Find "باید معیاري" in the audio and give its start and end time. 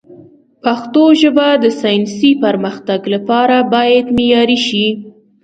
3.73-4.59